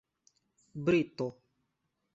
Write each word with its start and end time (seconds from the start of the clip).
brito 0.85 1.27